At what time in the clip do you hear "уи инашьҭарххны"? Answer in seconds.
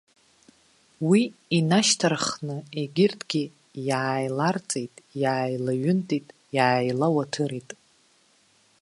1.07-2.55